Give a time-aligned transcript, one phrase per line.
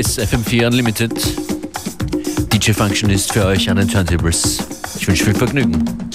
[0.00, 1.12] Ist FM4 Unlimited.
[2.54, 4.56] DJ Function ist für euch an den Turntables.
[4.98, 6.09] Ich wünsche viel Vergnügen.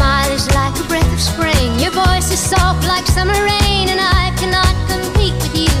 [0.00, 4.00] Smile is like a breath of spring, your voice is soft like summer rain, and
[4.00, 5.76] I cannot compete with you,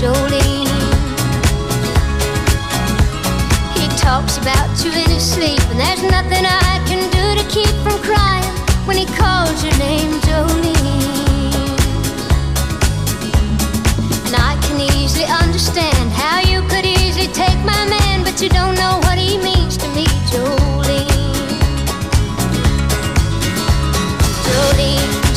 [0.00, 0.66] Jolene.
[3.78, 7.74] He talks about you in his sleep, and there's nothing I can do to keep
[7.84, 8.50] from crying
[8.88, 10.74] when he calls your name, Jolene.
[14.26, 18.74] And I can easily understand how you could easily take my man, but you don't
[18.74, 20.59] know what he means to me, Jolene.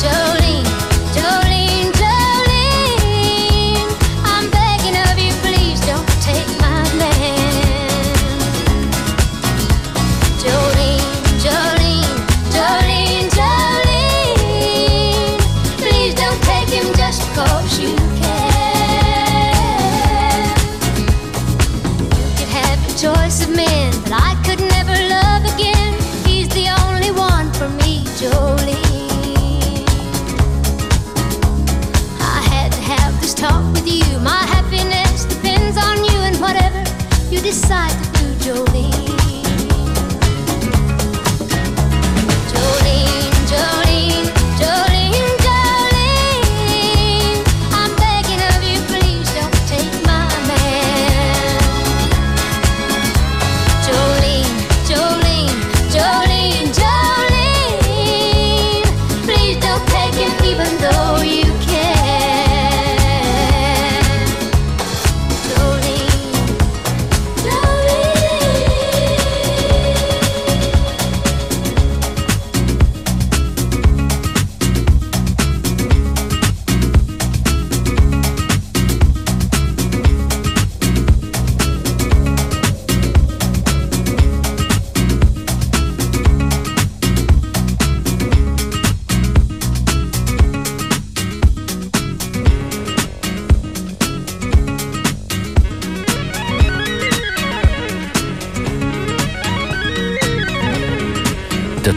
[0.04, 0.43] show.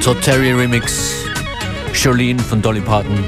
[0.08, 1.26] Todd Terry Remix.
[1.94, 3.26] Jolene von Dolly Parton.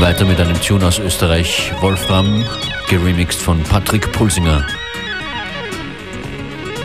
[0.00, 1.72] Weiter mit einem Tune aus Österreich.
[1.80, 2.44] Wolfram,
[2.88, 4.66] geremixed von Patrick Pulsinger.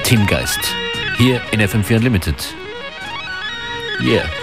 [0.03, 0.59] Teamgeist.
[1.17, 2.55] Hier in FM4 Unlimited.
[3.99, 4.40] Yeah.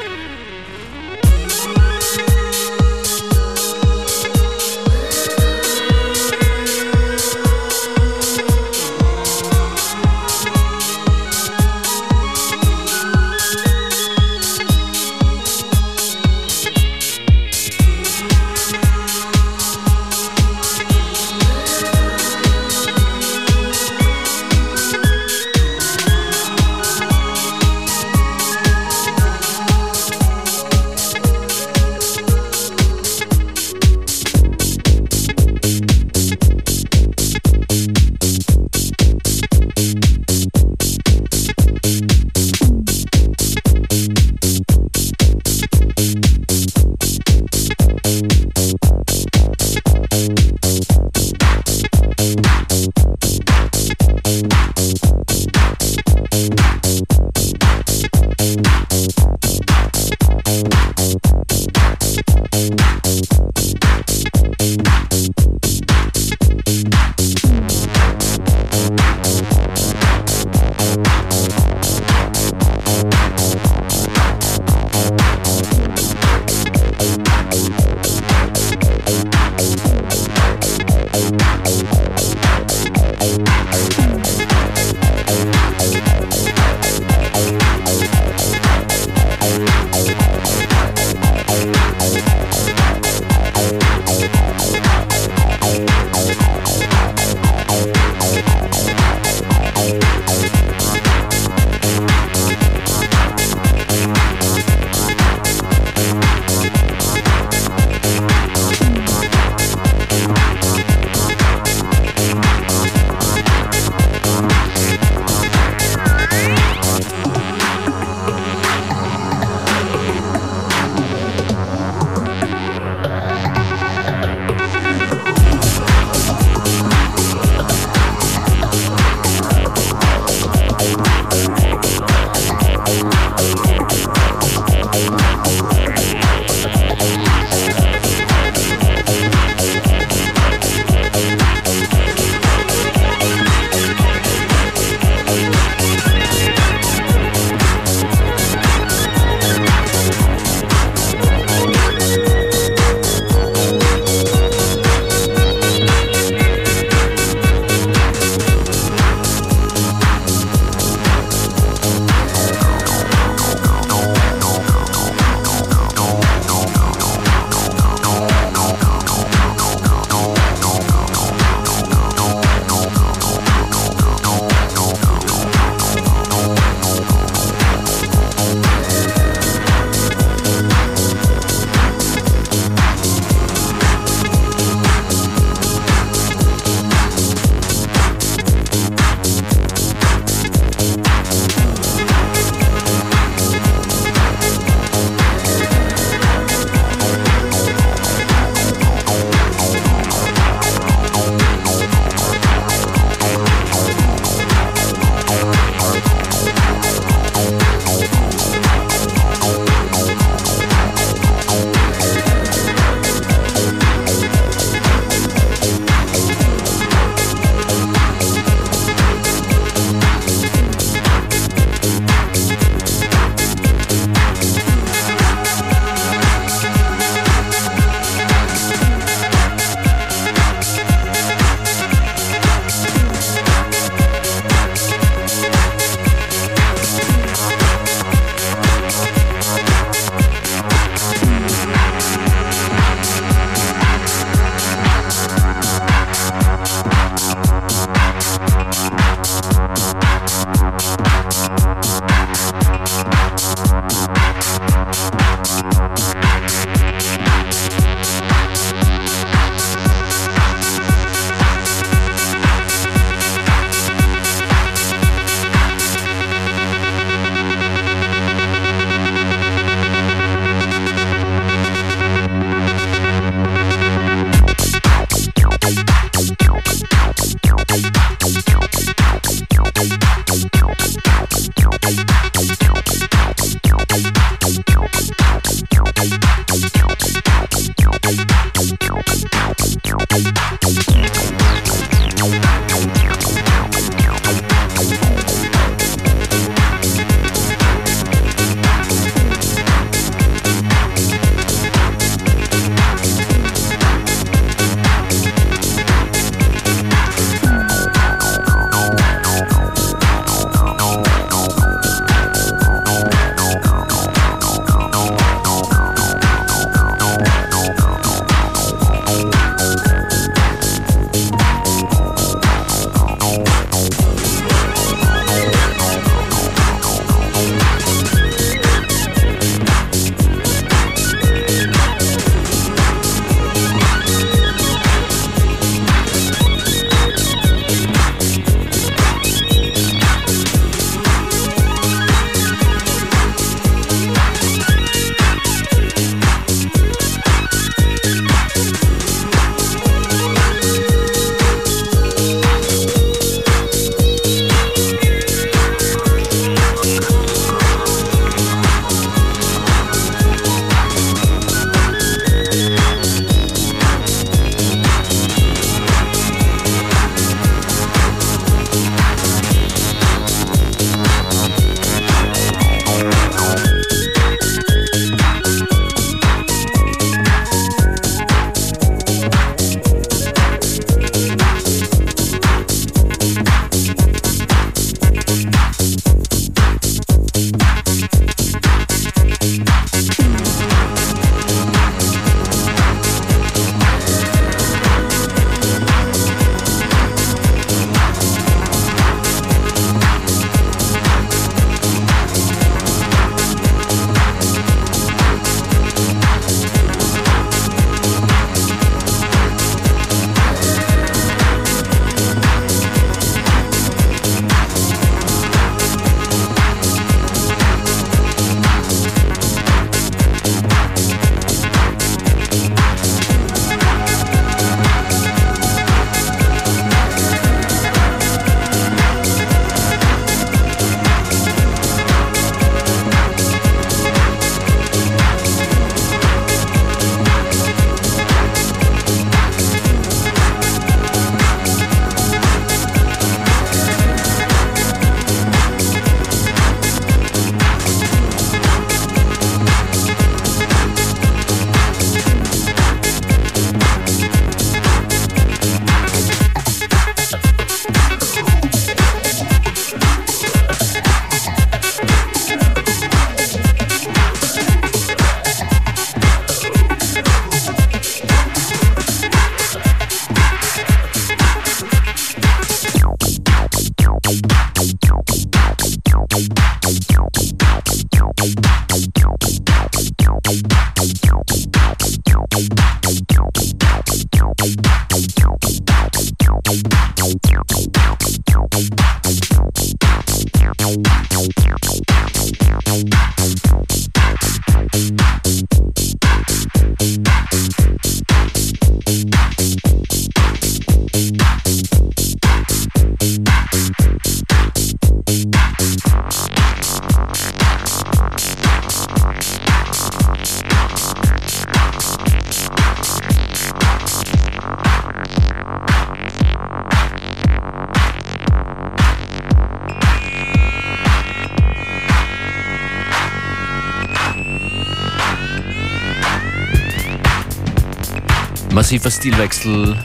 [528.88, 529.98] Massiver Stilwechsel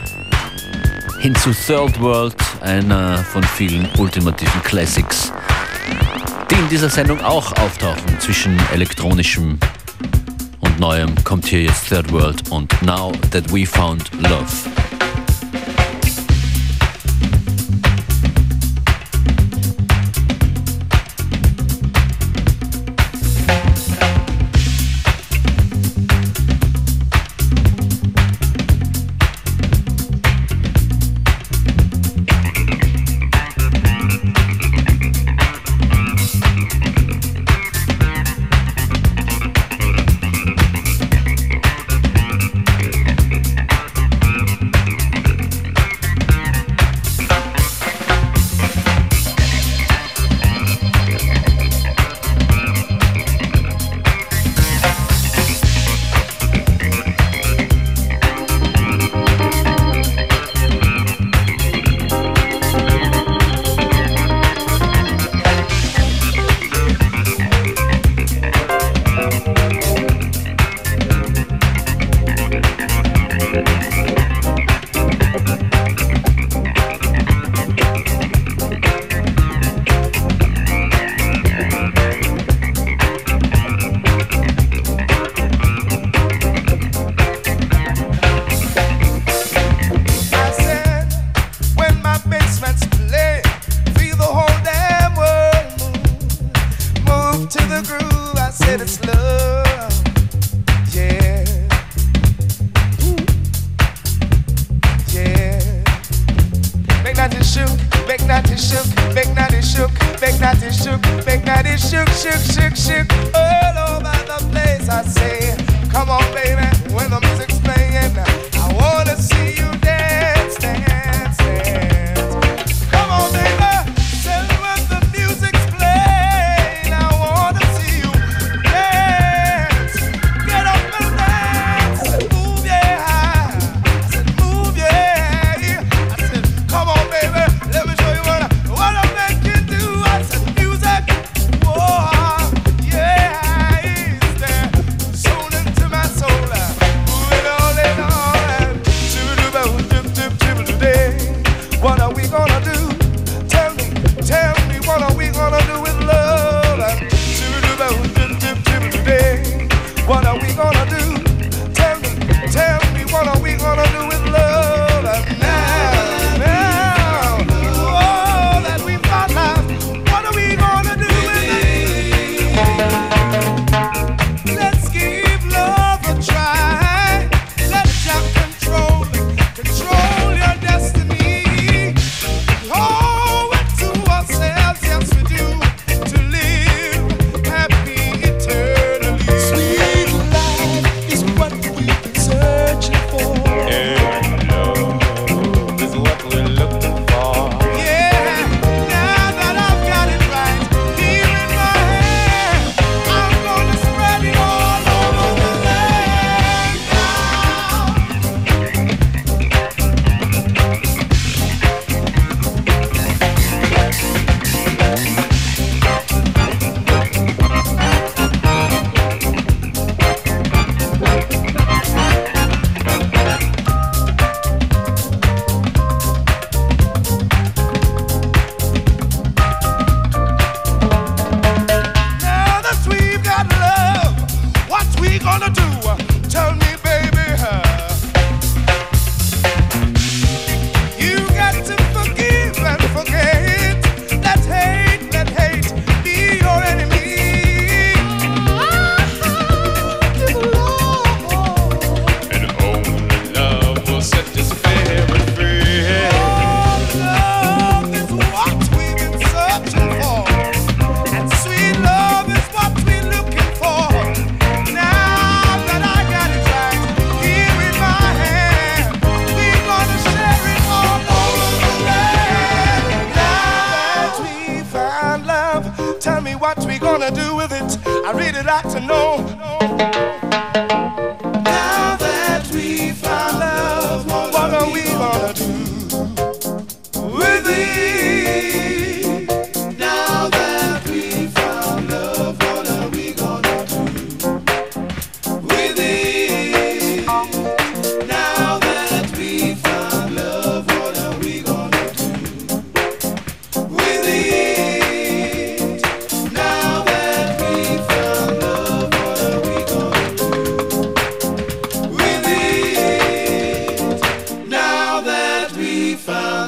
[1.18, 5.32] hin zu Third World, einer von vielen ultimativen Classics,
[6.50, 8.20] die in dieser Sendung auch auftauchen.
[8.20, 9.58] Zwischen elektronischem
[10.60, 14.83] und neuem kommt hier jetzt Third World und Now That We Found Love.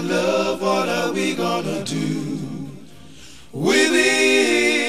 [0.01, 2.71] love, what are we gonna do
[3.53, 4.86] with it?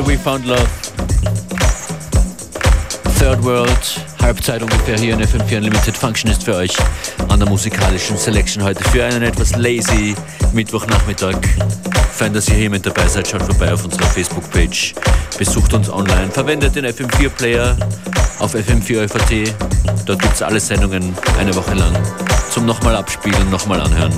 [0.00, 0.68] That we found love.
[3.18, 6.74] Third World, Halbzeit ungefähr hier in FM4 Unlimited Function ist für euch
[7.28, 10.14] an der musikalischen Selection heute für einen etwas lazy
[10.52, 11.36] Mittwochnachmittag.
[12.12, 13.28] Fein, dass ihr hier mit dabei seid.
[13.28, 14.94] Schaut vorbei auf unserer Facebook-Page.
[15.38, 16.30] Besucht uns online.
[16.30, 17.76] Verwendet den FM4-Player
[18.38, 19.52] auf FM4
[20.06, 21.92] Dort gibt es alle Sendungen eine Woche lang
[22.50, 24.12] zum nochmal abspielen, nochmal anhören.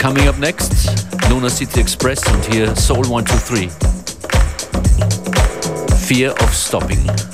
[0.00, 0.72] Coming up next,
[1.32, 3.70] Luna City Express und hier Soul 123.
[6.06, 7.31] Fear of Stopping.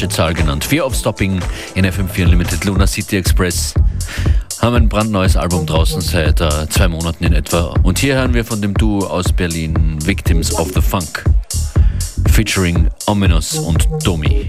[0.00, 0.64] Falsche Zahl genannt.
[0.64, 1.40] Fear of Stopping
[1.74, 3.74] in FM4 Unlimited Luna City Express
[4.62, 7.74] haben ein brandneues Album draußen seit äh, zwei Monaten in etwa.
[7.82, 11.24] Und hier hören wir von dem Duo aus Berlin Victims of the Funk
[12.30, 14.48] featuring Ominous und Domi.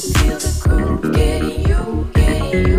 [0.00, 1.59] Feel the groove, yeah.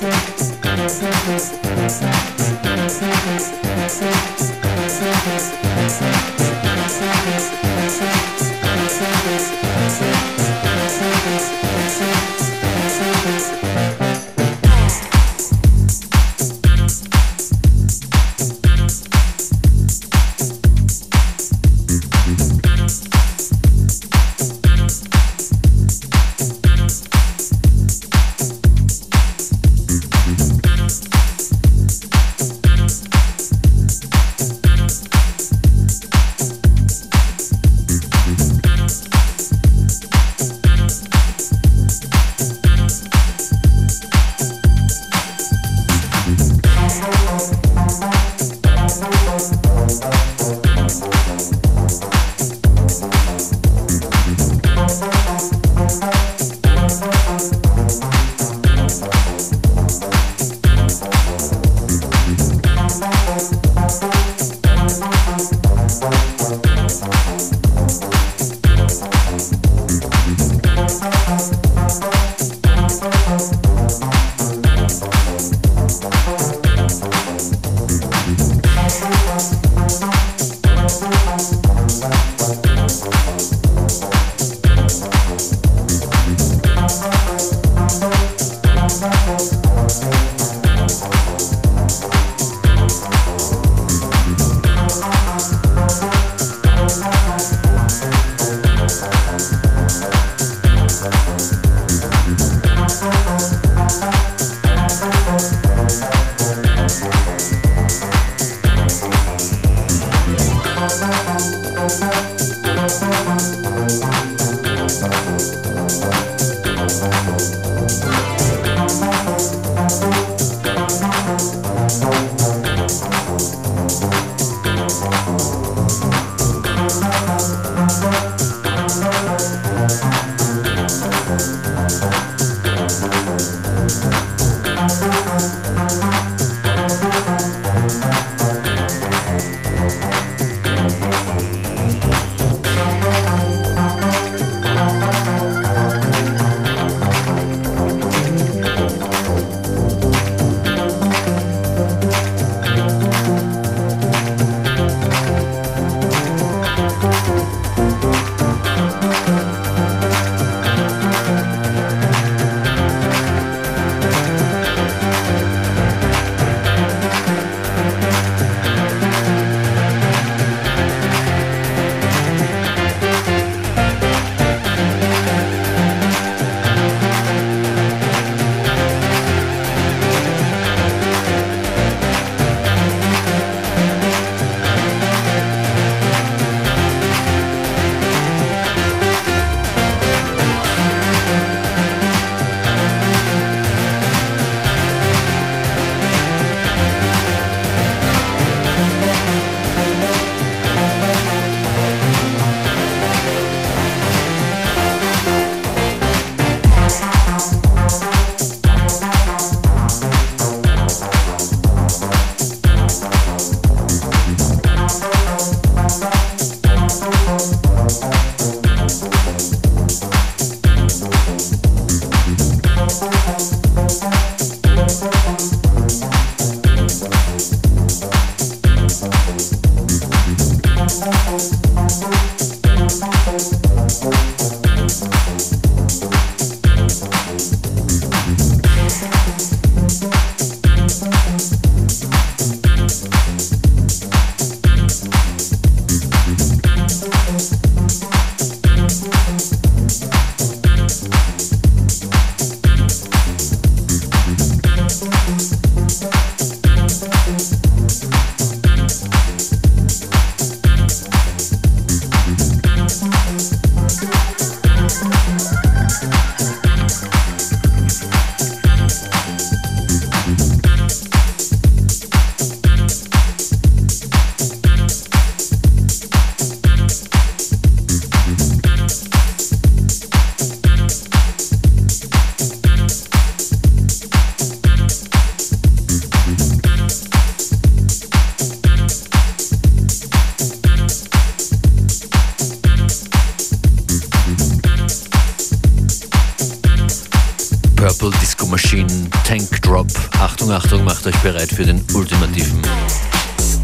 [0.00, 0.70] Thank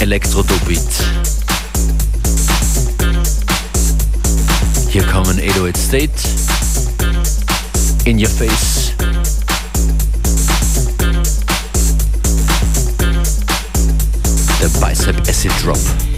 [0.07, 1.05] Elektro-Do-Beat.
[4.89, 6.13] Hier kommen 808 State,
[8.05, 8.93] In Your Face,
[14.61, 16.16] der Bicep Acid Drop.